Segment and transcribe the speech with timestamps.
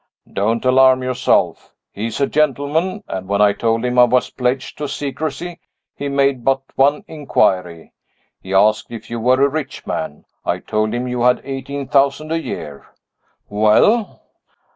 [0.33, 1.75] "Don't alarm yourself.
[1.91, 5.59] He is a gentleman, and when I told him I was pledged to secrecy,
[5.95, 7.93] he made but one inquiry
[8.41, 10.25] he asked if you were a rich man.
[10.43, 12.87] I told him you had eighteen thousand a year."
[13.47, 14.23] "Well?"